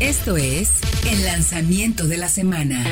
[0.00, 2.84] Esto es el lanzamiento de la semana.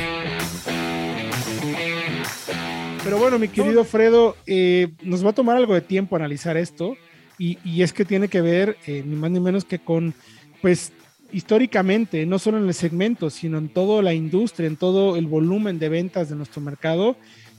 [3.05, 6.97] Pero bueno, mi querido Fredo, eh, nos va a tomar algo de tiempo analizar esto
[7.37, 10.15] y, es que tiene que ver eh, ni más ni menos que con,
[10.63, 10.93] pues,
[11.31, 15.79] históricamente, no solo en el segmento, sino en toda la industria, en todo el volumen
[15.79, 17.17] de ventas de nuestro mercado.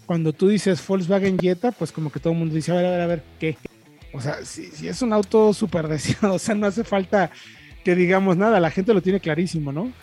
[0.08, 2.90] Cuando tú dices Volkswagen Jetta, pues como que todo el mundo dice, a ver, a
[2.90, 3.58] ver, a ver, ¿qué?
[4.12, 7.30] O sea, si, si es un auto súper deseado, o sea, no hace falta
[7.86, 9.94] que digamos nada, la gente lo tiene clarísimo, ¿no?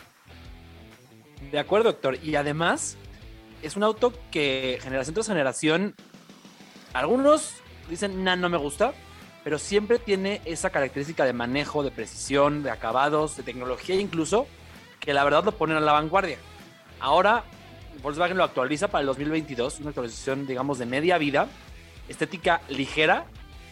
[1.51, 2.17] De acuerdo, doctor.
[2.23, 2.97] Y además,
[3.61, 5.97] es un auto que generación tras generación,
[6.93, 7.55] algunos
[7.91, 8.95] dicen, no, no me gusta,
[9.43, 14.47] pero siempre tiene esa característica de manejo, de precisión, de acabados, de tecnología incluso,
[15.01, 16.39] que la verdad lo ponen a la vanguardia.
[17.01, 17.43] Ahora,
[18.01, 21.49] Volkswagen lo actualiza para el 2022, una actualización, digamos, de media vida,
[22.09, 23.27] estética ligera,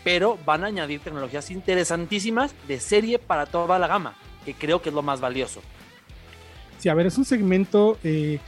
[0.04, 4.14] pero van a añadir tecnologías interesantísimas de serie para toda la gama,
[4.44, 5.60] que creo que es lo más valioso.
[6.78, 8.38] Sí, a ver, es un segmento eh,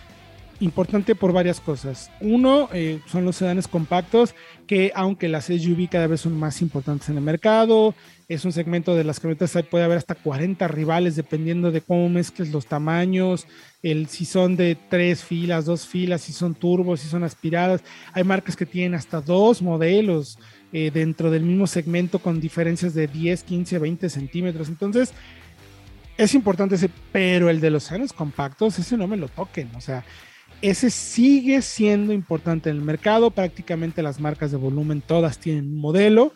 [0.60, 2.10] importante por varias cosas.
[2.20, 4.34] Uno, eh, son los sedanes compactos,
[4.66, 7.94] que aunque las SUV cada vez son más importantes en el mercado,
[8.28, 12.50] es un segmento de las camionetas, puede haber hasta 40 rivales dependiendo de cómo mezcles
[12.52, 13.46] los tamaños,
[13.82, 17.82] el, si son de tres filas, dos filas, si son turbos, si son aspiradas.
[18.14, 20.38] Hay marcas que tienen hasta dos modelos
[20.72, 24.68] eh, dentro del mismo segmento con diferencias de 10, 15, 20 centímetros.
[24.68, 25.12] Entonces,
[26.16, 29.70] es importante ese, pero el de los sedanes compactos, ese no me lo toquen.
[29.76, 30.04] O sea,
[30.62, 33.30] ese sigue siendo importante en el mercado.
[33.30, 36.32] Prácticamente las marcas de volumen todas tienen un modelo.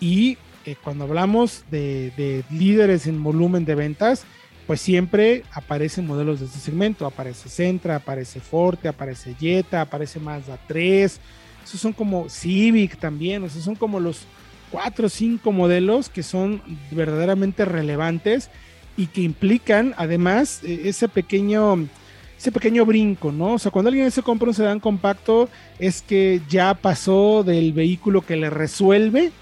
[0.00, 4.24] Y eh, cuando hablamos de, líderes en volumen de ventas,
[4.66, 7.04] pues siempre aparecen modelos de este segmento.
[7.04, 11.20] Aparece Centra, aparece Forte, aparece Jetta, aparece Mazda 3.
[11.68, 13.44] Esos son como Civic también.
[13.44, 14.22] O sea, son como los
[14.70, 18.50] cuatro o cinco modelos que son verdaderamente relevantes
[18.96, 21.86] y que implican además e, ese pequeño
[22.38, 23.54] ese pequeño brinco, ¿no?
[23.54, 25.48] O sea, cuando alguien se compra un sedán compacto,
[25.80, 29.32] es que ya pasó del vehículo que le resuelve,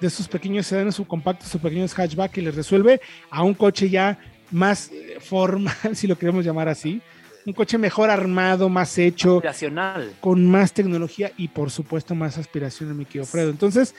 [0.00, 4.18] de esos pequeños sedanes subcompactos, sus pequeños hatchback que le resuelve, a un coche ya
[4.50, 7.00] más eh, formal, si lo queremos llamar así.
[7.44, 9.36] Un coche mejor armado, más hecho.
[9.36, 10.14] Aspiracional.
[10.20, 13.50] Con más tecnología y, por supuesto, más aspiración en mi querido Fredo.
[13.50, 13.94] Entonces,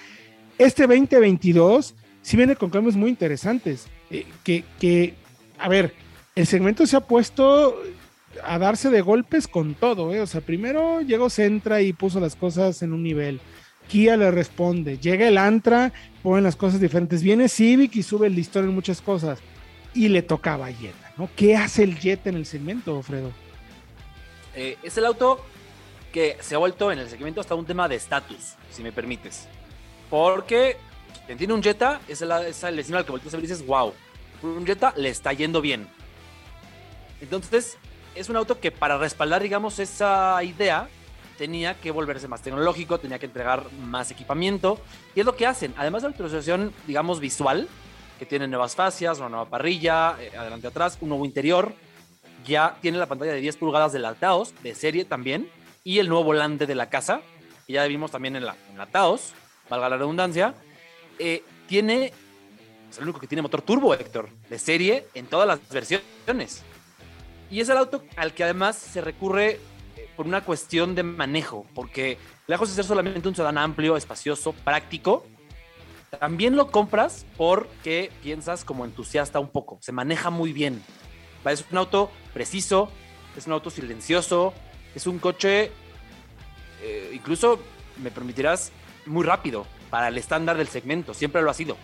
[0.58, 3.88] este 2022 sí viene con cambios muy interesantes.
[4.10, 5.16] Eh, que, que,
[5.60, 5.94] a ver,
[6.36, 7.82] el segmento se ha puesto
[8.44, 10.22] a darse de golpes con todo, ¿eh?
[10.22, 13.40] O sea, primero llegó Centra y puso las cosas en un nivel.
[13.88, 14.98] Kia le responde.
[14.98, 17.22] Llega el Antra, ponen las cosas diferentes.
[17.22, 19.40] Viene Civic y sube el listón en muchas cosas.
[19.94, 21.30] Y le tocaba a Jetta, ¿no?
[21.36, 23.32] ¿Qué hace el Jetta en el segmento, Fredo?
[24.56, 25.44] Eh, es el auto
[26.12, 29.48] que se ha vuelto en el segmento hasta un tema de estatus, si me permites.
[30.10, 30.78] Porque
[31.26, 33.66] quien tiene un Jetta es el, es el al que volteas a ver y dices,
[33.66, 33.94] wow,
[34.44, 35.88] un Jetta le está yendo bien.
[37.22, 37.78] Entonces,
[38.16, 40.88] es un auto que para respaldar, digamos, esa idea,
[41.38, 44.80] tenía que volverse más tecnológico, tenía que entregar más equipamiento.
[45.16, 45.74] Y es lo que hacen.
[45.78, 47.68] Además de la actualización, digamos, visual,
[48.20, 51.74] que tiene nuevas fascias, una nueva parrilla, eh, adelante atrás, un nuevo interior.
[52.46, 55.50] Ya tiene la pantalla de 10 pulgadas del Taos, de serie también,
[55.84, 57.22] y el nuevo volante de la casa,
[57.66, 59.34] que ya vimos también en la, en Taos,
[59.70, 60.54] valga la redundancia.
[61.20, 62.12] Eh, tiene,
[62.90, 66.64] es el único que tiene motor turbo, Héctor, de serie en todas las versiones.
[67.50, 69.60] Y es el auto al que además se recurre
[69.96, 74.54] eh, por una cuestión de manejo, porque lejos de ser solamente un sedán amplio, espacioso,
[74.54, 75.26] práctico,
[76.20, 80.82] también lo compras porque piensas como entusiasta un poco, se maneja muy bien.
[81.46, 82.90] Es un auto preciso,
[83.38, 84.54] es un auto silencioso,
[84.96, 85.72] es un coche,
[86.82, 87.60] eh, incluso
[88.02, 88.72] me permitirás,
[89.06, 91.76] muy rápido para el estándar del segmento, siempre lo ha sido.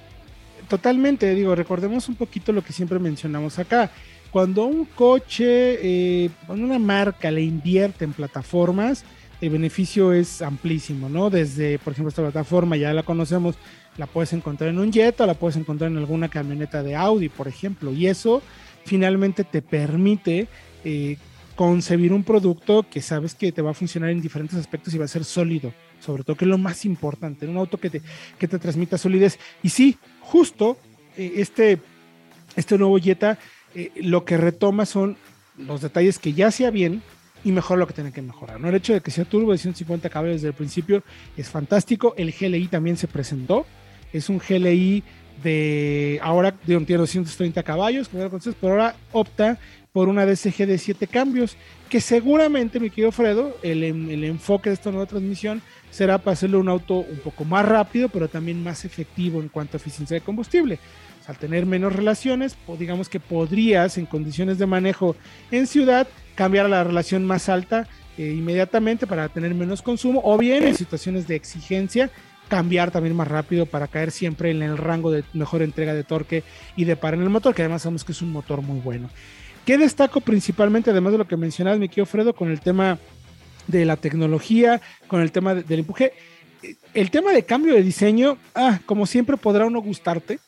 [0.69, 3.91] Totalmente, digo, recordemos un poquito lo que siempre mencionamos acá
[4.31, 9.03] cuando un coche, eh, una marca le invierte en plataformas,
[9.41, 11.29] el beneficio es amplísimo, ¿no?
[11.29, 13.55] Desde, por ejemplo, esta plataforma ya la conocemos,
[13.97, 17.47] la puedes encontrar en un Jetta, la puedes encontrar en alguna camioneta de Audi, por
[17.47, 18.41] ejemplo, y eso
[18.85, 20.47] finalmente te permite
[20.83, 21.17] eh,
[21.55, 25.05] concebir un producto que sabes que te va a funcionar en diferentes aspectos y va
[25.05, 28.01] a ser sólido, sobre todo que es lo más importante, un auto que te,
[28.37, 29.37] que te transmita solidez.
[29.61, 30.77] Y sí, justo
[31.17, 31.79] eh, este,
[32.55, 33.37] este nuevo Jetta
[33.75, 35.17] eh, lo que retoma son
[35.57, 37.03] los detalles que ya hacía bien
[37.43, 38.59] y mejor lo que tiene que mejorar.
[38.59, 38.69] ¿no?
[38.69, 41.03] El hecho de que sea turbo de 150 caballos desde el principio
[41.37, 42.13] es fantástico.
[42.17, 43.65] El GLI también se presentó.
[44.11, 45.03] Es un GLI
[45.43, 48.29] de ahora de un tiene 230 caballos, pero
[48.61, 49.57] ahora opta
[49.93, 51.57] por una DSG de 7 cambios,
[51.89, 56.57] que seguramente, mi querido Fredo, el, el enfoque de esta nueva transmisión será para hacerle
[56.57, 60.21] un auto un poco más rápido, pero también más efectivo en cuanto a eficiencia de
[60.21, 60.77] combustible
[61.29, 65.15] al tener menos relaciones, digamos que podrías en condiciones de manejo
[65.51, 67.87] en ciudad cambiar a la relación más alta
[68.17, 72.09] eh, inmediatamente para tener menos consumo, o bien en situaciones de exigencia
[72.47, 76.43] cambiar también más rápido para caer siempre en el rango de mejor entrega de torque
[76.75, 79.07] y de par en el motor, que además sabemos que es un motor muy bueno.
[79.65, 82.97] ¿Qué destaco principalmente, además de lo que mencionabas, mi querido Fredo, con el tema
[83.67, 86.13] de la tecnología, con el tema del empuje?
[86.95, 90.39] El tema de cambio de diseño, ah, como siempre podrá uno gustarte,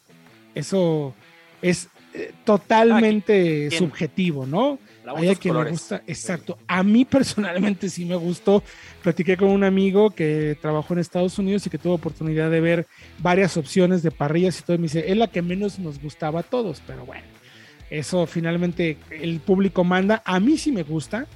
[0.56, 1.14] eso
[1.62, 4.80] es eh, totalmente subjetivo, ¿no?
[5.16, 6.58] Hay quien le gusta, exacto.
[6.68, 8.64] A mí personalmente sí me gustó.
[9.02, 12.88] Platiqué con un amigo que trabajó en Estados Unidos y que tuvo oportunidad de ver
[13.20, 14.76] varias opciones de parrillas y todo.
[14.76, 17.24] Y me dice, es la que menos nos gustaba a todos, pero bueno,
[17.90, 20.22] eso finalmente el público manda.
[20.26, 21.28] A mí sí me gusta.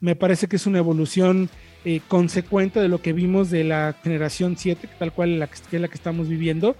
[0.00, 1.50] Me parece que es una evolución
[1.84, 5.80] eh, consecuente de lo que vimos de la generación 7, tal cual la que, es
[5.80, 6.74] la que estamos viviendo.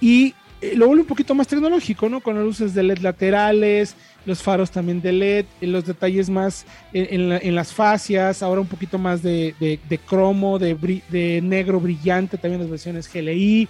[0.00, 2.20] Y eh, lo vuelve un poquito más tecnológico, ¿no?
[2.20, 3.94] Con las luces de LED laterales,
[4.26, 9.22] los faros también de LED, los detalles más en, las fascias, ahora un poquito más
[9.22, 13.68] de, cromo, de, negro brillante, también las versiones GLI.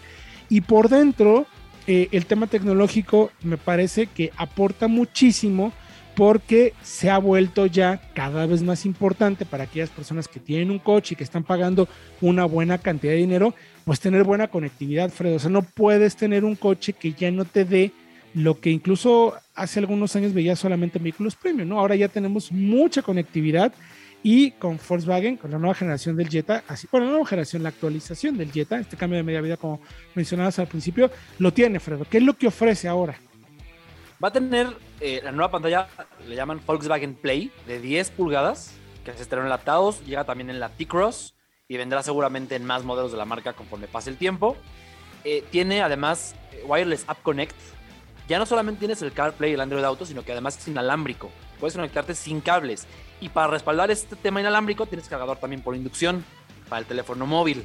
[0.49, 1.47] Y por dentro,
[1.87, 5.73] eh, el tema tecnológico me parece que aporta muchísimo
[6.19, 10.81] porque se ha vuelto ya cada vez más importante para aquellas personas que tienen un
[10.81, 11.87] coche y que están pagando
[12.21, 13.55] una buena cantidad de dinero,
[13.89, 15.37] pues tener buena conectividad, Fredo.
[15.37, 17.91] O sea, no puedes tener un coche que ya no te dé
[18.35, 21.81] lo que incluso hace algunos años veía solamente en vehículos premium, ¿no?
[21.81, 23.73] Ahora ya tenemos mucha conectividad
[24.23, 27.71] y con Volkswagen, con la nueva generación del Jetta, así, bueno, la nueva generación, la
[27.71, 29.81] actualización del Jetta, este cambio de media vida como
[30.15, 32.05] mencionabas al principio, lo tiene, Fredo.
[32.05, 33.19] ¿Qué es lo que ofrece ahora?
[34.23, 34.67] Va a tener
[35.01, 35.89] eh, la nueva pantalla,
[36.29, 40.69] le llaman Volkswagen Play, de 10 pulgadas, que se estarán enlatados, llega también en la
[40.69, 41.38] T-Cross
[41.71, 44.57] y vendrá seguramente en más modelos de la marca conforme pase el tiempo.
[45.25, 47.55] Eh, tiene además eh, Wireless App Connect,
[48.27, 51.31] ya no solamente tienes el CarPlay y el Android Auto, sino que además es inalámbrico.
[51.61, 52.87] Puedes conectarte sin cables.
[53.21, 56.25] Y para respaldar este tema inalámbrico, tienes cargador también por inducción
[56.69, 57.65] para el teléfono móvil.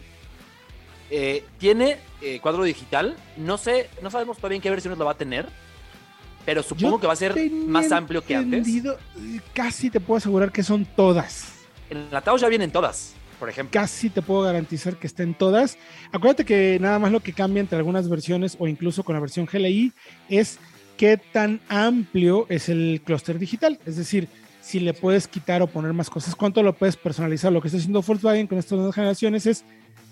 [1.09, 3.15] Eh, tiene eh, cuadro digital.
[3.37, 5.47] No sé, no sabemos todavía en qué versiones lo va a tener.
[6.45, 8.67] Pero supongo que va a ser más amplio que antes.
[9.53, 11.53] Casi te puedo asegurar que son todas.
[11.89, 13.79] En la Taos ya vienen todas por ejemplo.
[13.79, 15.77] Casi te puedo garantizar que estén todas.
[16.11, 19.45] Acuérdate que nada más lo que cambia entre algunas versiones o incluso con la versión
[19.45, 19.91] GLI
[20.29, 20.59] es
[20.97, 23.79] qué tan amplio es el clúster digital.
[23.85, 24.27] Es decir,
[24.61, 27.51] si le puedes quitar o poner más cosas, cuánto lo puedes personalizar.
[27.51, 29.65] Lo que está haciendo Volkswagen con estas nuevas generaciones es,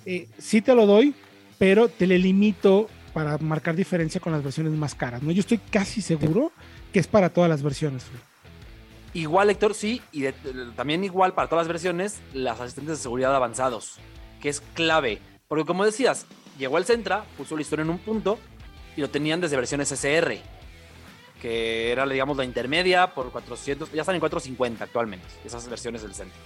[0.05, 1.13] eh, sí te lo doy,
[1.57, 5.21] pero te le limito para marcar diferencia con las versiones más caras.
[5.21, 5.31] ¿no?
[5.31, 6.51] Yo estoy casi seguro
[6.91, 8.03] que es para todas las versiones.
[9.13, 10.31] Igual, Héctor, sí, y
[10.75, 13.97] también igual para todas las versiones, las asistentes de seguridad avanzados,
[14.41, 15.19] que es clave.
[15.49, 16.25] Porque como decías,
[16.57, 18.39] llegó el Centra, puso la historia en un punto
[18.95, 20.39] y lo tenían desde versiones SR,
[21.41, 26.13] que era, digamos, la intermedia por 400, ya están en 450 actualmente, esas versiones del
[26.13, 26.39] Centra.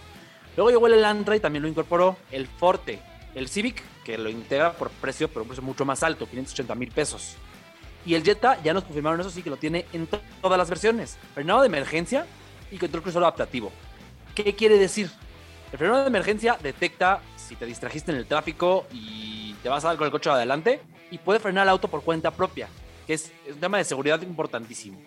[0.56, 3.00] Luego llegó el Elantra y también lo incorporó el Forte,
[3.36, 6.90] el Civic, que lo integra por precio, pero un precio mucho más alto, 580 mil
[6.92, 7.36] pesos.
[8.06, 10.08] Y el Jetta ya nos confirmaron eso sí que lo tiene en
[10.42, 11.18] todas las versiones.
[11.34, 12.26] Frenado de emergencia,
[12.72, 13.72] y control crucero adaptativo.
[14.34, 15.10] ¿Qué quiere decir?
[15.72, 19.90] El freno de emergencia detecta si te distrajiste en el tráfico y te vas a
[19.90, 20.82] dar con el coche adelante
[21.12, 22.68] y puede frenar el auto por cuenta propia,
[23.06, 25.00] que es, un tema de seguridad importantísimo.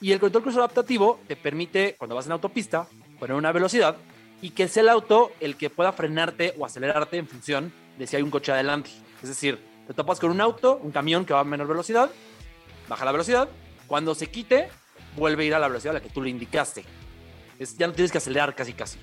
[0.00, 2.86] Y el control crucero adaptativo te permite, cuando vas en autopista,
[3.18, 3.96] poner una velocidad
[4.42, 8.16] y que sea el auto el que pueda frenarte o acelerarte en función de si
[8.16, 8.90] hay un coche adelante.
[9.22, 12.10] Es decir, te topas con un auto, un camión que va a menor velocidad,
[12.88, 13.48] baja la velocidad,
[13.86, 14.68] cuando se quite,
[15.16, 16.84] vuelve a ir a la velocidad a la que tú le indicaste.
[17.58, 18.98] Es, ya no tienes que acelerar casi casi.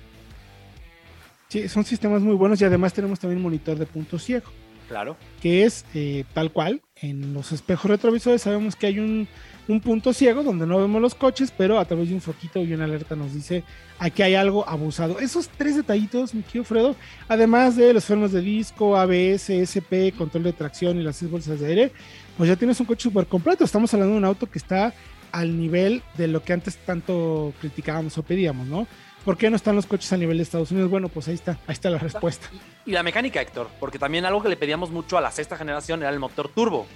[1.48, 4.46] Sí, son sistemas muy buenos y además tenemos también monitor de punto ciego.
[4.88, 5.16] Claro.
[5.40, 9.26] Que es eh, tal cual, en los espejos retrovisores sabemos que hay un,
[9.68, 12.74] un, punto ciego donde no vemos los coches, pero a través de un foquito y
[12.74, 13.64] una alerta nos dice
[13.98, 15.18] aquí hay algo abusado.
[15.18, 16.96] Esos tres detallitos, mi querido Fredo,
[17.28, 21.60] además de los frenos de disco, ABS, SP, control de tracción y las seis bolsas
[21.60, 21.92] de aire,
[22.36, 23.64] pues ya tienes un coche súper completo.
[23.64, 24.92] Estamos hablando de un auto que está
[25.32, 28.86] al nivel de lo que antes tanto criticábamos o pedíamos, ¿no?
[29.24, 30.90] ¿Por qué no están los coches a nivel de Estados Unidos?
[30.90, 32.48] Bueno, pues ahí está, ahí está la respuesta.
[32.84, 36.00] Y, la mecánica, Héctor, porque también algo que le pedíamos mucho a la sexta generación
[36.00, 36.86] era el motor turbo.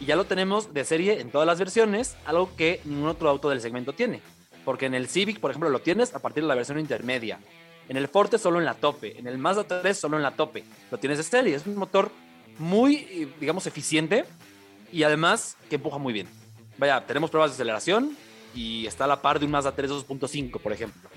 [0.00, 3.48] Y ya lo tenemos de serie en todas las versiones, algo que ningún otro auto
[3.48, 4.20] del segmento tiene.
[4.64, 7.38] Porque en el Civic, por ejemplo, lo tienes a partir de la versión intermedia.
[7.88, 9.16] En el Forte solo en la tope.
[9.16, 10.64] En el Mazda 3 solo en la tope.
[10.90, 11.54] Lo tienes de serie.
[11.54, 12.10] Es un motor
[12.58, 14.24] muy, digamos, eficiente
[14.92, 16.26] y además que empuja muy bien
[16.78, 18.16] vaya, tenemos pruebas de aceleración
[18.54, 21.08] y está a la par de un Mazda 3 2.5, por ejemplo.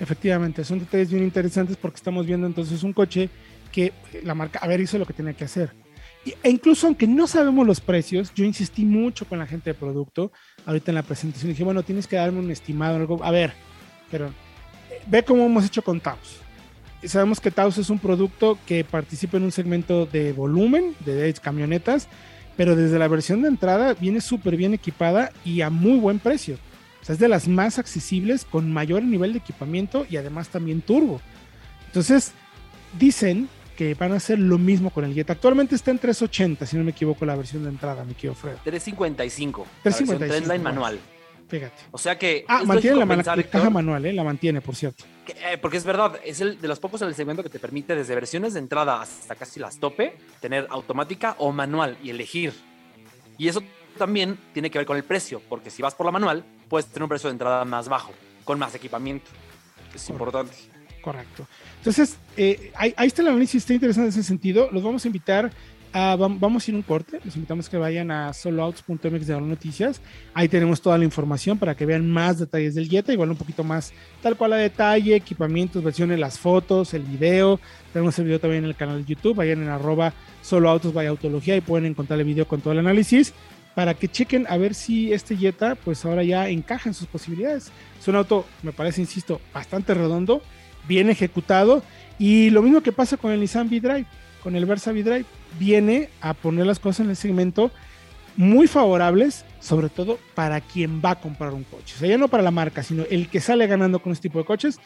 [0.00, 3.30] Efectivamente, son detalles bien interesantes porque estamos viendo entonces un coche
[3.70, 5.72] que la marca, a ver, hizo lo que tenía que hacer.
[6.42, 10.32] e incluso aunque no sabemos los precios, yo insistí mucho con la gente de producto.
[10.66, 12.96] Ahorita en la presentación dije, bueno, tienes que darme un estimado.
[12.96, 13.22] Algo.
[13.22, 13.52] A ver,
[14.10, 16.40] pero eh, ve cómo hemos hecho con Taos.
[17.04, 22.08] Sabemos que Taos es un producto que participa en un segmento de volumen, de camionetas,
[22.56, 26.56] pero desde la versión de entrada viene súper bien equipada y a muy buen precio.
[27.02, 30.80] O sea, es de las más accesibles con mayor nivel de equipamiento y además también
[30.80, 31.20] turbo.
[31.86, 32.32] Entonces,
[32.98, 35.32] dicen que van a hacer lo mismo con el Jetta.
[35.32, 38.54] Actualmente está en 380, si no me equivoco, la versión de entrada, me quiero Fred.
[38.64, 39.66] 355.
[39.82, 40.46] 355.
[40.46, 40.98] Trendline manual.
[41.54, 41.82] Fíjate.
[41.92, 42.44] O sea que.
[42.48, 44.12] Ah, mantiene la, caja manual, ¿eh?
[44.12, 45.04] La mantiene, por cierto.
[45.28, 47.94] Eh, porque es verdad, es el de los pocos en el segmento que te permite,
[47.94, 52.52] desde versiones de entrada hasta casi las tope, tener automática o manual y elegir.
[53.38, 53.62] Y eso
[53.96, 57.04] también tiene que ver con el precio, porque si vas por la manual, puedes tener
[57.04, 58.12] un precio de entrada más bajo,
[58.44, 59.30] con más equipamiento.
[59.94, 60.54] Es importante.
[61.02, 61.46] Correcto.
[61.78, 64.70] Entonces, eh, ahí, está el análisis, está interesante en ese sentido.
[64.72, 65.52] Los vamos a invitar
[65.94, 70.00] a, vamos a ir un corte, los invitamos que vayan a soloouts.mx de noticias.
[70.34, 73.62] Ahí tenemos toda la información para que vean más detalles del Jetta, igual un poquito
[73.62, 77.60] más tal cual a detalle, equipamientos, versiones, las fotos, el video.
[77.92, 81.56] Tenemos el video también en el canal de YouTube, vayan en arroba soloautos vaya autología
[81.56, 83.32] y pueden encontrar el video con todo el análisis
[83.76, 87.70] para que chequen a ver si este Jetta pues ahora ya encaja en sus posibilidades.
[88.00, 90.42] Es un auto, me parece, insisto, bastante redondo
[90.88, 91.82] bien ejecutado.
[92.18, 94.06] Y lo mismo que pasa con el Nissan V-Drive,
[94.42, 95.24] con el Versa V-Drive,
[95.58, 97.70] viene a poner las cosas en el segmento
[98.36, 101.94] muy favorables, sobre todo para quien va a comprar un coche.
[101.96, 104.38] O sea, ya no para la marca, sino el que sale ganando con este tipo
[104.38, 104.78] de coches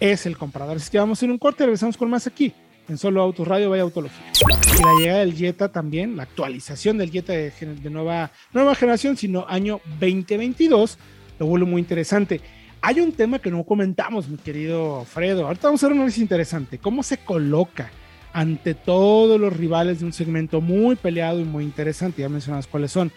[0.00, 0.76] es el comprador.
[0.76, 2.52] Así que vamos a ir un corte regresamos con más aquí,
[2.88, 4.32] en Solo Autos Radio, Vaya Autología.
[4.78, 9.16] Y la llegada del Jetta también, la actualización del Jetta de, de nueva, nueva generación,
[9.16, 10.98] sino año 2022,
[11.38, 12.40] lo vuelve muy interesante.
[12.82, 15.46] Hay un tema que no comentamos, mi querido Fredo.
[15.46, 16.78] Ahorita vamos a ver un análisis interesante.
[16.78, 17.90] ¿Cómo se coloca
[18.36, 22.20] ante todos los rivales de un segmento muy peleado y muy interesante?
[22.20, 23.10] Ya mencionas cuáles son.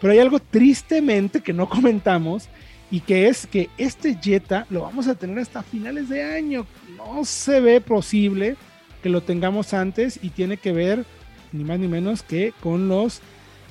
[0.00, 2.48] Pero hay algo tristemente que no comentamos
[2.90, 6.66] y que es que este Jetta lo vamos a tener hasta finales de año.
[6.96, 8.56] No se ve posible
[9.00, 11.04] que lo tengamos antes y tiene que ver
[11.52, 13.20] ni más ni menos que con los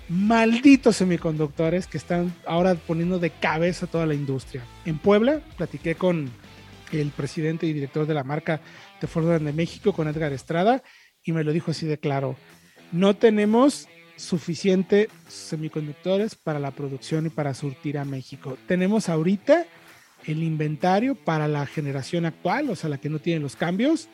[0.07, 4.63] malditos semiconductores que están ahora poniendo de cabeza toda la industria.
[4.85, 6.31] En Puebla platiqué con
[6.93, 8.61] el presidente y director de la marca
[9.03, 10.81] de Ford de México, con Edgar Estrada,
[11.25, 12.37] y me lo dijo así de claro.
[12.93, 18.57] No tenemos suficiente semiconductores para la producción y para surtir a México.
[18.65, 19.65] Tenemos ahorita
[20.25, 24.07] el inventario para la generación actual, o sea, la que no tiene los cambios,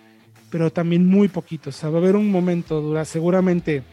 [0.49, 1.75] pero también muy poquitos.
[1.75, 3.83] O sea, va a haber un momento, dura, seguramente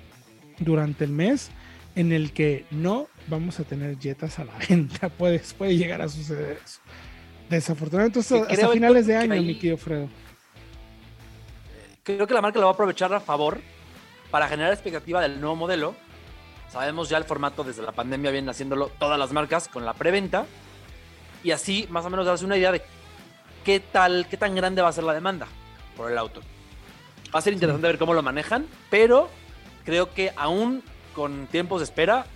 [0.60, 1.50] durante el mes,
[1.94, 5.10] en el que no vamos a tener jetas a la venta.
[5.10, 6.80] Puede, puede llegar a suceder eso.
[7.50, 10.08] Desafortunadamente, hasta finales de año, mi querido Fredo.
[12.06, 13.60] Creo que la marca lo va a aprovechar a favor
[14.30, 15.96] para generar expectativa del nuevo modelo.
[16.70, 20.46] Sabemos ya el formato desde la pandemia vienen haciéndolo todas las marcas con la preventa
[21.42, 22.80] y así más o menos darse una idea de
[23.64, 25.48] qué tal, qué tan grande va a ser la demanda
[25.96, 26.42] por el auto.
[27.34, 29.28] Va a ser interesante ver cómo lo manejan, pero
[29.84, 32.26] creo que aún con tiempos de espera,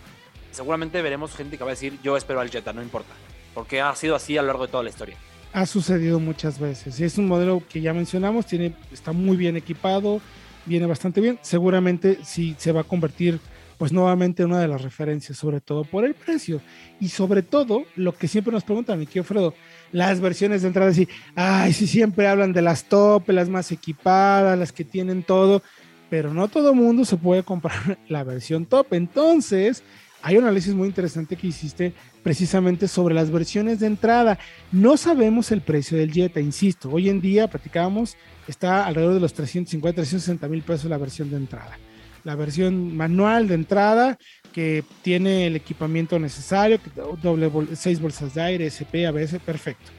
[0.50, 3.14] seguramente veremos gente que va a decir yo espero al Jetta, no importa,
[3.54, 5.16] porque ha sido así a lo largo de toda la historia.
[5.52, 7.00] Ha sucedido muchas veces.
[7.00, 10.20] Es un modelo que ya mencionamos, tiene, está muy bien equipado,
[10.66, 13.40] viene bastante bien, seguramente sí se va a convertir
[13.80, 16.60] pues nuevamente en una de las referencias, sobre todo por el precio.
[17.00, 19.54] Y sobre todo lo que siempre nos preguntan, mi querido Fredo,
[19.90, 24.58] las versiones de entrada, así, ay, sí siempre hablan de las top, las más equipadas,
[24.58, 25.62] las que tienen todo,
[26.10, 28.92] pero no todo mundo se puede comprar la versión top.
[28.92, 29.82] Entonces,
[30.22, 34.38] hay un análisis muy interesante que hiciste precisamente sobre las versiones de entrada.
[34.72, 36.90] No sabemos el precio del Jetta, insisto.
[36.90, 41.36] Hoy en día, platicábamos, está alrededor de los 350, 360 mil pesos la versión de
[41.36, 41.78] entrada.
[42.24, 44.18] La versión manual de entrada,
[44.52, 46.78] que tiene el equipamiento necesario,
[47.22, 49.90] doble seis bolsas de aire, SP, ABS, perfecto.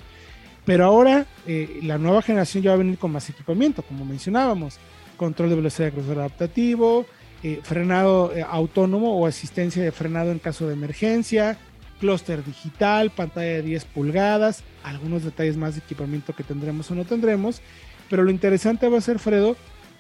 [0.66, 4.78] Pero ahora eh, la nueva generación ya va a venir con más equipamiento, como mencionábamos
[5.22, 7.06] control de velocidad de crucero adaptativo,
[7.44, 11.58] eh, frenado eh, autónomo o asistencia de frenado en caso de emergencia,
[12.00, 17.06] clúster digital, pantalla de 10 pulgadas, algunos detalles más de equipamiento que tendremos o no
[17.06, 17.62] tendremos,
[18.10, 19.56] pero lo interesante va a ser, Fredo,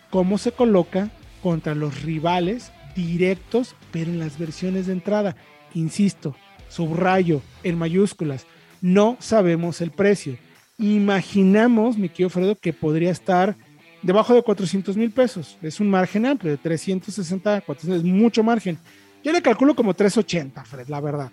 [0.10, 1.10] cómo se coloca
[1.42, 5.36] contra los rivales directos, pero en las versiones de entrada.
[5.74, 6.36] Insisto,
[6.70, 8.46] subrayo en mayúsculas,
[8.82, 10.38] no sabemos el precio.
[10.78, 13.56] Imaginamos, mi querido Fredo, que podría estar
[14.02, 15.58] debajo de 400 mil pesos.
[15.62, 18.78] Es un margen amplio, de 360 a 400, es mucho margen.
[19.24, 21.32] Yo le calculo como 380, Fred, la verdad.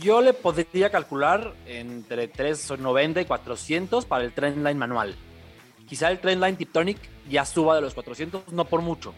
[0.00, 5.16] Yo le podría calcular entre 390 y 400 para el Trendline manual.
[5.88, 9.12] Quizá el Trendline Tiptonic ya suba de los 400, no por mucho.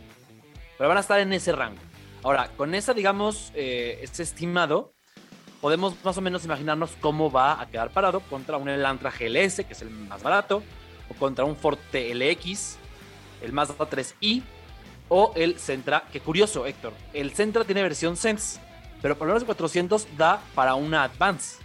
[0.79, 1.81] pero van a estar en ese rango.
[2.23, 4.95] Ahora, con esa, digamos, eh, estimado,
[5.61, 9.73] podemos más o menos imaginarnos cómo va a quedar parado contra un Elantra GLS, que
[9.75, 10.62] es el más barato,
[11.14, 12.76] contra un Forte LX,
[13.42, 14.42] el Mazda 3i,
[15.09, 18.61] o el Centra, que curioso, Héctor, el Centra tiene versión Sense,
[19.02, 21.57] pero por menos de 400 da para una Advance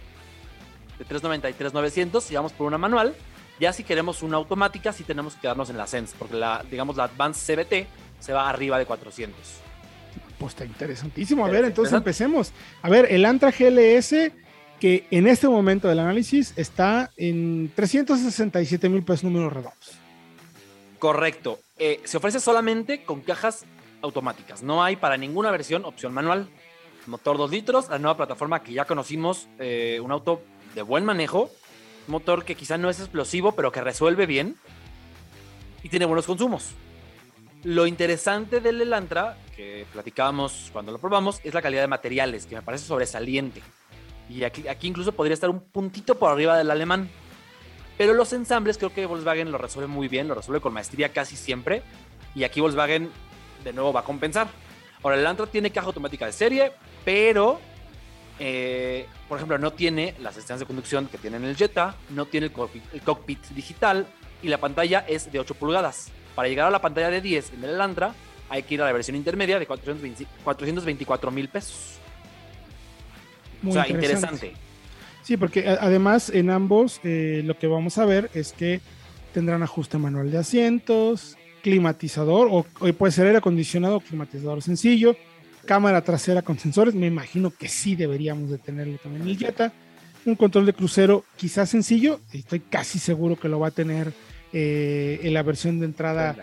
[0.98, 3.14] de 390 y 900 y vamos por una manual.
[3.60, 6.96] Ya si queremos una automática, sí tenemos que quedarnos en la Sense, porque la, digamos,
[6.96, 7.86] la Advance CBT
[8.20, 9.34] se va arriba de 400.
[10.38, 11.44] Pues está interesantísimo.
[11.44, 12.52] A ver, entonces empecemos.
[12.82, 14.30] A ver, el Antra GLS,
[14.80, 19.98] que en este momento del análisis está en 367 mil pesos números redondos.
[20.98, 21.58] Correcto.
[21.78, 23.64] Eh, se ofrece solamente con cajas
[24.02, 24.62] automáticas.
[24.62, 26.48] No hay para ninguna versión opción manual.
[27.06, 30.42] Motor 2 litros, la nueva plataforma que ya conocimos, eh, un auto
[30.74, 31.50] de buen manejo,
[32.06, 34.56] motor que quizá no es explosivo, pero que resuelve bien
[35.82, 36.72] y tiene buenos consumos.
[37.64, 42.54] Lo interesante del Elantra, que platicábamos cuando lo probamos, es la calidad de materiales, que
[42.54, 43.62] me parece sobresaliente.
[44.28, 47.08] Y aquí, aquí incluso podría estar un puntito por arriba del alemán.
[47.96, 51.36] Pero los ensambles creo que Volkswagen lo resuelve muy bien, lo resuelve con maestría casi
[51.36, 51.82] siempre.
[52.34, 53.10] Y aquí Volkswagen
[53.64, 54.48] de nuevo va a compensar.
[55.02, 56.72] Ahora, el Elantra tiene caja automática de serie,
[57.04, 57.60] pero,
[58.38, 62.26] eh, por ejemplo, no tiene las estancias de conducción que tiene en el Jetta, no
[62.26, 62.52] tiene el
[63.02, 64.06] cockpit, digital
[64.42, 66.10] y la pantalla es de 8 pulgadas.
[66.34, 68.14] Para llegar a la pantalla de 10 en el Elantra,
[68.48, 71.98] hay que ir a la versión intermedia de 424 mil pesos.
[73.66, 74.52] O sea, interesante.
[75.22, 78.80] Sí, porque además en ambos eh, lo que vamos a ver es que
[79.34, 85.16] tendrán ajuste manual de asientos, climatizador, o, puede ser aire acondicionado climatizador sencillo,
[85.66, 89.72] cámara trasera con sensores, me imagino que sí deberíamos de tenerlo también en el Jetta,
[90.24, 94.12] un control de crucero quizás sencillo, estoy casi seguro que lo va a tener
[94.52, 96.36] eh, en la versión de entrada.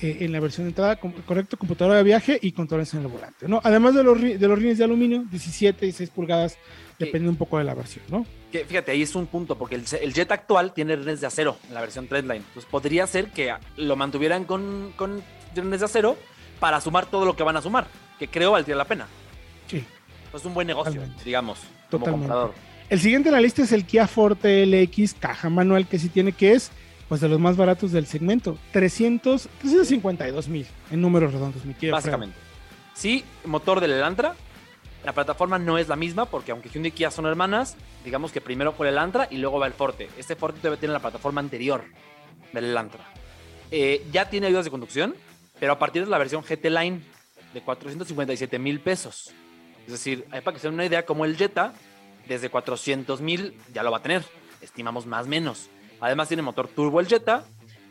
[0.00, 3.48] Eh, en la versión de entrada, correcto, computadora de viaje y controles en el volante,
[3.48, 3.60] ¿no?
[3.64, 6.58] Además de los, de los rines de aluminio, 17 y 6 pulgadas,
[6.98, 8.26] depende un poco de la versión, ¿no?
[8.52, 11.56] Que fíjate, ahí es un punto, porque el, el Jet actual tiene rines de acero
[11.68, 12.42] en la versión Trendline.
[12.46, 15.22] Entonces podría ser que lo mantuvieran con, con
[15.54, 16.16] rines de acero
[16.60, 17.86] para sumar todo lo que van a sumar,
[18.18, 19.06] que creo valdría la pena.
[19.66, 19.84] Sí.
[20.34, 21.58] Es un buen negocio, digamos,
[21.90, 22.52] como comprador.
[22.88, 26.32] El siguiente en la lista es el Kia Forte LX, caja manual, que sí tiene
[26.32, 26.70] que es
[27.08, 28.58] pues de los más baratos del segmento.
[28.72, 31.94] 300, 352 mil en números redondos, mi querido.
[31.94, 32.36] Básicamente.
[32.94, 34.34] Sí, motor del Elantra.
[35.04, 38.40] La plataforma no es la misma porque aunque Hyundai y Kia son hermanas, digamos que
[38.40, 40.08] primero fue el Elantra y luego va el Forte.
[40.16, 41.84] Este Forte debe tener la plataforma anterior
[42.52, 43.04] del Elantra.
[43.70, 45.14] Eh, ya tiene ayudas de conducción,
[45.60, 47.02] pero a partir de la versión GT Line
[47.54, 49.32] de 457 mil pesos.
[49.86, 51.72] Es decir, para que se den una idea, como el Jetta,
[52.26, 54.24] desde 400 mil ya lo va a tener.
[54.60, 55.70] Estimamos más o menos.
[56.00, 57.44] Además tiene motor turbo el Jetta,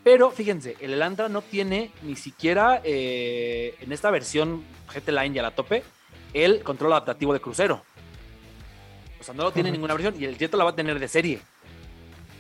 [0.04, 4.64] pero fíjense, el Elantra no tiene ni siquiera eh, en esta versión
[4.94, 5.84] GT Line y a la tope
[6.34, 7.84] el control adaptativo de crucero.
[9.20, 11.08] O sea, no lo tiene ninguna versión y el Jetta la va a tener de
[11.08, 11.40] serie.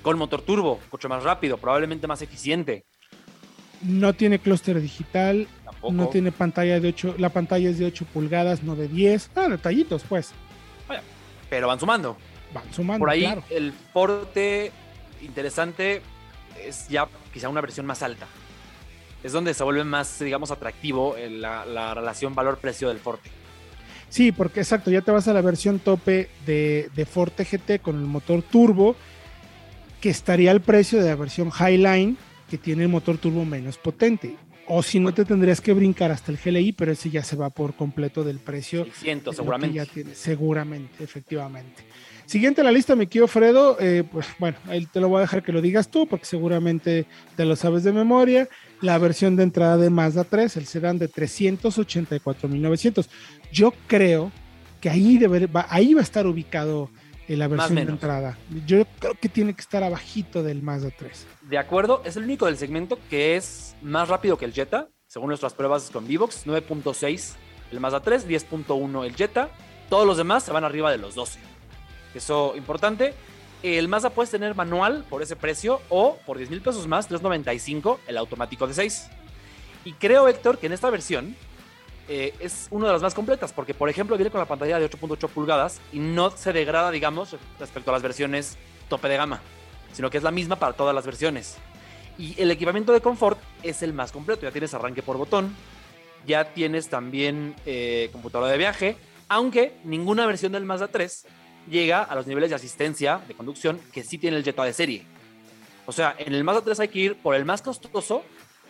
[0.03, 2.85] Con motor turbo, coche más rápido, probablemente más eficiente.
[3.81, 5.47] No tiene clúster digital,
[5.91, 9.31] no tiene pantalla de 8, la pantalla es de 8 pulgadas, no de 10.
[9.35, 10.33] Ah, detallitos, pues.
[11.49, 12.17] pero van sumando.
[12.53, 12.99] Van sumando.
[12.99, 14.71] Por ahí el Forte
[15.21, 16.01] interesante
[16.63, 18.27] es ya quizá una versión más alta.
[19.23, 23.29] Es donde se vuelve más, digamos, atractivo la, relación valor-precio del Forte.
[24.09, 27.95] Sí, porque exacto, ya te vas a la versión tope de, de, Forte GT con
[27.95, 28.95] el motor turbo,
[29.99, 32.17] que estaría al precio de la versión Highline,
[32.49, 34.35] que tiene el motor turbo menos potente.
[34.67, 37.49] O si no, te tendrías que brincar hasta el GLI, pero ese ya se va
[37.49, 38.85] por completo del precio.
[38.85, 40.15] 600, seguramente.
[40.15, 41.83] seguramente, efectivamente.
[42.25, 45.21] Siguiente en la lista, mi querido Fredo, eh, pues bueno, ahí te lo voy a
[45.21, 48.47] dejar que lo digas tú, porque seguramente te lo sabes de memoria.
[48.81, 53.07] La versión de entrada de Mazda 3, el sedán de 384.900.
[53.51, 54.31] Yo creo
[54.81, 56.89] que ahí, debe, va, ahí va a estar ubicado
[57.27, 58.37] eh, la versión de entrada.
[58.65, 61.27] Yo creo que tiene que estar abajito del Mazda 3.
[61.43, 65.29] De acuerdo, es el único del segmento que es más rápido que el Jetta, según
[65.29, 67.35] nuestras pruebas con Vivox, 9.6
[67.71, 69.49] el Mazda 3, 10.1 el Jetta.
[69.89, 71.39] Todos los demás se van arriba de los 12.
[72.15, 73.13] Eso importante.
[73.63, 77.99] El Mazda puedes tener manual por ese precio o por 10 mil pesos más, 395
[78.07, 79.07] el automático de 6.
[79.85, 81.35] Y creo, Héctor, que en esta versión
[82.07, 84.89] eh, es una de las más completas, porque por ejemplo viene con la pantalla de
[84.89, 88.57] 8.8 pulgadas y no se degrada, digamos, respecto a las versiones
[88.89, 89.41] tope de gama,
[89.93, 91.57] sino que es la misma para todas las versiones.
[92.17, 95.55] Y el equipamiento de confort es el más completo, ya tienes arranque por botón,
[96.27, 98.97] ya tienes también eh, computadora de viaje,
[99.27, 101.25] aunque ninguna versión del Mazda 3
[101.69, 105.03] llega a los niveles de asistencia de conducción que sí tiene el Jetta de serie.
[105.85, 108.23] O sea, en el Mazda 3 hay que ir por el más costoso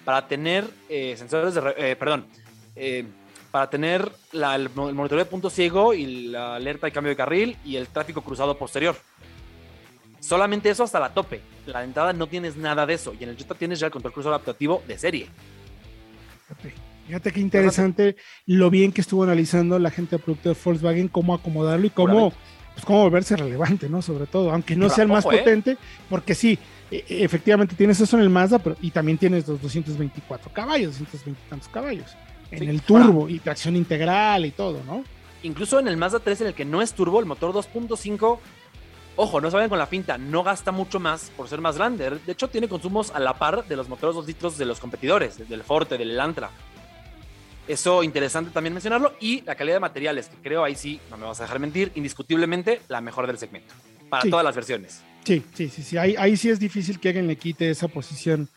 [0.04, 2.26] para tener eh, sensores de, eh, perdón,
[2.76, 3.06] eh,
[3.52, 7.10] para tener la- el, mo- el monitoreo de punto ciego y la alerta de cambio
[7.12, 8.96] de carril y el tráfico cruzado posterior.
[10.20, 11.42] Solamente eso hasta la tope.
[11.66, 13.14] La entrada no tienes nada de eso.
[13.20, 15.28] Y en el Jetta tienes ya el control cruzado adaptativo de serie.
[16.48, 16.74] Fíjate,
[17.08, 21.34] fíjate qué interesante lo bien que estuvo analizando la gente de producto de Volkswagen, cómo
[21.34, 22.34] acomodarlo y cómo.
[22.76, 24.02] Pues, cómo volverse relevante, ¿no?
[24.04, 25.30] Sobre todo, aunque no Pero, sea el más ¿eh?
[25.30, 25.78] potente,
[26.10, 26.60] porque sí,
[26.92, 31.00] e- e- efectivamente tienes eso en el Mazda, pero y también tienes los 224 caballos,
[31.00, 32.12] 220 y tantos caballos.
[32.52, 35.04] En Sí, el turbo y tracción integral y todo, ¿no?
[35.42, 38.40] Incluso en el Mazda 3, en el que no es turbo, el motor 2.5,
[39.16, 42.10] ojo, no se vayan con la finta, no gasta mucho más por ser más grande.
[42.26, 45.48] De hecho, tiene consumos a la par de los motores 2 litros de los competidores,
[45.50, 46.50] del Forte, del Elantra.
[47.68, 49.14] Eso interesante también mencionarlo.
[49.20, 51.92] Y la calidad de materiales, que creo ahí sí, no me vas a dejar mentir,
[51.96, 53.74] indiscutiblemente la mejor del segmento.
[54.10, 54.30] Para Sí.
[54.30, 55.02] todas las versiones.
[55.24, 55.98] Sí, sí, sí, sí.
[55.98, 58.48] Ahí, ahí sí es difícil que alguien le quite esa posición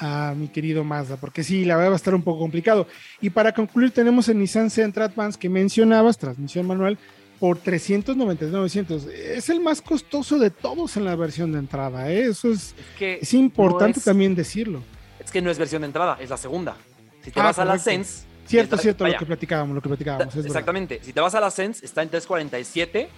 [0.00, 2.86] a mi querido Mazda, porque sí, la verdad va a estar un poco complicado.
[3.20, 6.98] Y para concluir, tenemos el Nissan Sentra Advance que mencionabas, transmisión manual,
[7.38, 9.04] por 399,900.
[9.06, 12.10] Es el más costoso de todos en la versión de entrada.
[12.10, 12.26] ¿eh?
[12.26, 14.82] Eso es, Es que, es importante no es- también decirlo.
[15.24, 16.76] es que no es versión de entrada, es la segunda.
[17.22, 17.78] Si te Ah, vas a la.
[17.78, 20.28] Sense, Cierto, cierto, lo que platicábamos, lo que platicábamos.
[20.28, 20.46] es verdad.
[20.46, 21.00] Exactamente.
[21.02, 23.08] Si te vas a la Sense, está en 347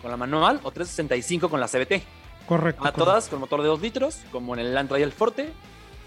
[0.00, 2.02] con la manual o 365 con la CBT.
[2.46, 2.86] Correcto.
[2.86, 5.52] A todas con motor de 2 litros, como en el Elantra y el Forte,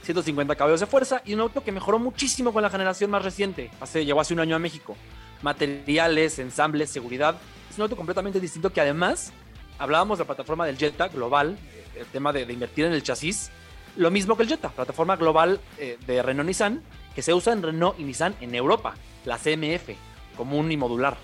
[0.01, 3.69] 150 caballos de fuerza y un auto que mejoró muchísimo con la generación más reciente.
[3.79, 4.95] Hace, llegó hace un año a México.
[5.43, 7.35] Materiales, ensambles, seguridad.
[7.69, 9.31] Es un auto completamente distinto que además,
[9.77, 11.57] hablábamos de la plataforma del Jetta global,
[11.95, 13.51] el tema de, de invertir en el chasis.
[13.95, 16.81] Lo mismo que el Jetta, plataforma global eh, de Renault Nissan,
[17.15, 18.95] que se usa en Renault y Nissan en Europa,
[19.25, 19.89] la CMF,
[20.35, 21.17] común y modular.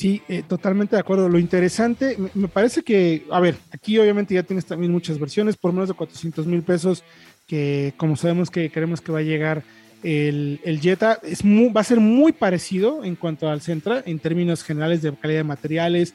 [0.00, 1.28] Sí, eh, totalmente de acuerdo.
[1.28, 5.72] Lo interesante, me, parece que, a ver, aquí obviamente ya tienes también muchas versiones por
[5.72, 7.04] menos de 400 mil pesos,
[7.46, 9.62] que como sabemos que queremos que va a llegar
[10.02, 14.64] el, el Jetta, es va a ser muy parecido en cuanto al Sentra, en términos
[14.64, 16.14] generales de calidad de materiales.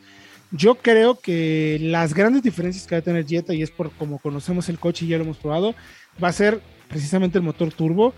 [0.50, 4.18] Yo creo que las grandes diferencias que va a tener Jetta, y es por como
[4.18, 5.76] conocemos el coche y ya lo hemos probado,
[6.24, 8.14] va a ser precisamente el motor turbo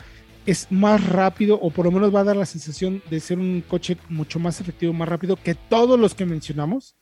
[0.46, 3.62] es más rápido o por lo menos va a dar la sensación de ser un
[3.68, 6.96] coche mucho más efectivo, más rápido que todos los que mencionamos,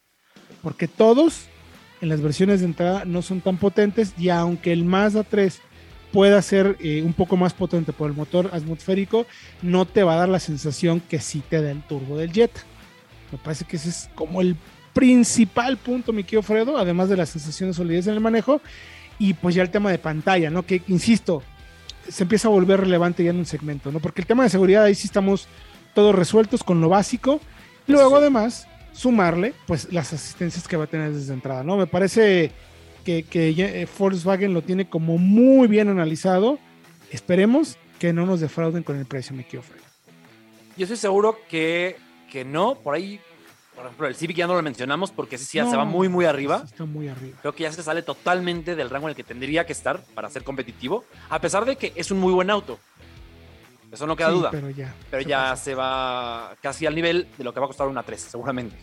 [0.63, 1.45] porque todos
[2.01, 5.61] en las versiones de entrada no son tan potentes y aunque el Mazda 3
[6.11, 9.25] pueda ser eh, un poco más potente por el motor atmosférico,
[9.61, 12.61] no te va a dar la sensación que sí te da el turbo del Jetta.
[13.31, 14.55] Me parece que ese es como el
[14.93, 18.61] principal punto, mi querido Fredo, además de la sensación de solidez en el manejo
[19.19, 20.65] y pues ya el tema de pantalla, ¿no?
[20.65, 21.43] Que insisto,
[22.09, 23.99] se empieza a volver relevante ya en un segmento, ¿no?
[23.99, 25.47] Porque el tema de seguridad ahí sí estamos
[25.93, 27.39] todos resueltos con lo básico.
[27.87, 28.15] Y luego Sí.
[28.17, 31.77] además sumarle pues las asistencias que va a tener desde entrada, ¿no?
[31.77, 32.51] Me parece
[33.03, 36.59] que, que eh, Volkswagen lo tiene como muy bien analizado.
[37.11, 39.45] Esperemos que no nos defrauden con el precio, mi.
[39.51, 41.95] Yo estoy seguro que,
[42.31, 43.19] que no, por ahí,
[43.75, 46.07] por ejemplo, el Civic ya no lo mencionamos porque ese sí ya se va muy,
[46.09, 46.63] muy arriba.
[46.65, 47.37] está muy arriba.
[47.41, 50.29] Creo que ya se sale totalmente del rango en el que tendría que estar para
[50.29, 52.79] ser competitivo, a pesar de que es un muy buen auto.
[53.91, 54.51] Eso no queda Sí, duda.
[54.51, 54.93] Pero ya.
[55.11, 55.63] Pero se ya pasa.
[55.63, 58.75] se va casi al nivel de lo que va a costar una 3, seguramente.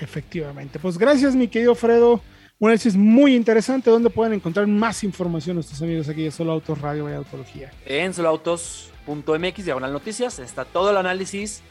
[0.00, 0.78] Efectivamente.
[0.78, 2.20] Pues gracias, mi querido Fredo.
[2.58, 6.80] Un análisis muy interesante donde pueden encontrar más información nuestros amigos aquí de Solo Autos
[6.80, 7.70] Radio y Autología.
[7.84, 11.62] En soloautos.mx, diagonal noticias, está todo el análisis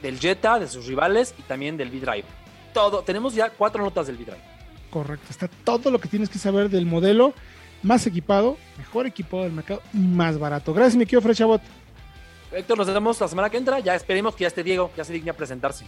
[0.00, 2.24] del Jetta, de sus rivales y también del V-Drive.
[2.72, 4.42] Todo, tenemos ya cuatro notas del V-Drive.
[4.90, 5.26] Correcto.
[5.30, 7.34] Está todo lo que tienes que saber del modelo
[7.82, 10.72] más equipado, mejor equipado del mercado y más barato.
[10.72, 11.62] Gracias, mi querido Fred Chabot.
[12.52, 13.78] Héctor, nos vemos la semana que entra.
[13.80, 15.84] Ya esperemos que ya esté Diego, ya se digna a presentarse.